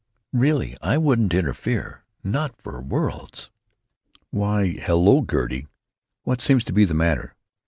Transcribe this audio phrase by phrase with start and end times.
[0.33, 3.51] Really, I wouldn't interfere, not for worlds!"
[4.31, 5.67] "Why, hello, Gertie!
[6.23, 7.35] What seems to be the matter?